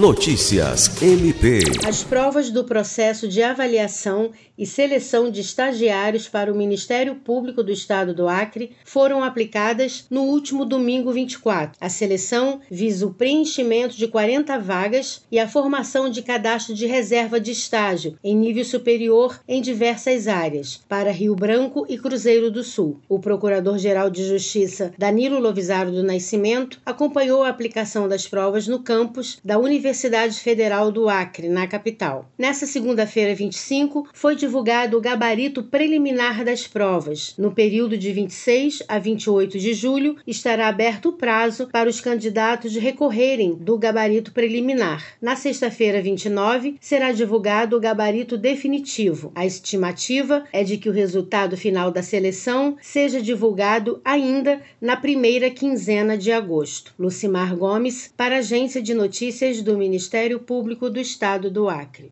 Notícias 0.00 1.02
MP. 1.02 1.60
As 1.86 2.02
provas 2.02 2.50
do 2.50 2.64
processo 2.64 3.28
de 3.28 3.42
avaliação 3.42 4.30
e 4.56 4.64
seleção 4.64 5.30
de 5.30 5.42
estagiários 5.42 6.26
para 6.26 6.50
o 6.50 6.56
Ministério 6.56 7.16
Público 7.16 7.62
do 7.62 7.70
Estado 7.70 8.14
do 8.14 8.26
Acre 8.26 8.72
foram 8.82 9.22
aplicadas 9.22 10.06
no 10.08 10.22
último 10.22 10.64
domingo 10.64 11.12
24. 11.12 11.76
A 11.78 11.90
seleção 11.90 12.60
visa 12.70 13.06
o 13.06 13.12
preenchimento 13.12 13.94
de 13.94 14.08
40 14.08 14.58
vagas 14.58 15.22
e 15.30 15.38
a 15.38 15.46
formação 15.46 16.08
de 16.08 16.22
cadastro 16.22 16.74
de 16.74 16.86
reserva 16.86 17.38
de 17.38 17.50
estágio 17.50 18.18
em 18.24 18.34
nível 18.34 18.64
superior 18.64 19.38
em 19.46 19.60
diversas 19.60 20.26
áreas, 20.26 20.80
para 20.88 21.12
Rio 21.12 21.34
Branco 21.34 21.84
e 21.90 21.98
Cruzeiro 21.98 22.50
do 22.50 22.64
Sul. 22.64 22.98
O 23.06 23.18
Procurador-Geral 23.18 24.08
de 24.08 24.26
Justiça, 24.26 24.94
Danilo 24.96 25.38
Lovisaro 25.38 25.90
do 25.90 26.02
Nascimento, 26.02 26.80
acompanhou 26.86 27.42
a 27.42 27.50
aplicação 27.50 28.08
das 28.08 28.26
provas 28.26 28.66
no 28.66 28.78
campus 28.78 29.38
da 29.44 29.58
Universidade 29.58 29.89
Universidade 29.90 30.38
Federal 30.38 30.92
do 30.92 31.08
Acre, 31.08 31.48
na 31.48 31.66
capital. 31.66 32.30
Nessa 32.38 32.64
segunda-feira, 32.64 33.34
25, 33.34 34.08
foi 34.12 34.36
divulgado 34.36 34.96
o 34.96 35.00
gabarito 35.00 35.64
preliminar 35.64 36.44
das 36.44 36.64
provas. 36.64 37.34
No 37.36 37.50
período 37.50 37.98
de 37.98 38.12
26 38.12 38.84
a 38.86 39.00
28 39.00 39.58
de 39.58 39.74
julho, 39.74 40.16
estará 40.24 40.68
aberto 40.68 41.08
o 41.08 41.12
prazo 41.14 41.68
para 41.72 41.88
os 41.88 42.00
candidatos 42.00 42.76
recorrerem 42.76 43.56
do 43.56 43.76
gabarito 43.76 44.30
preliminar. 44.30 45.04
Na 45.20 45.34
sexta-feira, 45.34 46.00
29, 46.00 46.76
será 46.80 47.10
divulgado 47.10 47.76
o 47.76 47.80
gabarito 47.80 48.38
definitivo. 48.38 49.32
A 49.34 49.44
estimativa 49.44 50.44
é 50.52 50.62
de 50.62 50.76
que 50.76 50.88
o 50.88 50.92
resultado 50.92 51.56
final 51.56 51.90
da 51.90 52.02
seleção 52.02 52.76
seja 52.80 53.20
divulgado 53.20 54.00
ainda 54.04 54.60
na 54.80 54.96
primeira 54.96 55.50
quinzena 55.50 56.16
de 56.16 56.30
agosto. 56.30 56.94
Lucimar 56.96 57.56
Gomes, 57.56 58.14
para 58.16 58.36
a 58.36 58.38
Agência 58.38 58.80
de 58.80 58.94
Notícias 58.94 59.60
do 59.62 59.69
Ministério 59.76 60.40
Público 60.40 60.90
do 60.90 61.00
Estado 61.00 61.50
do 61.50 61.68
Acre. 61.68 62.10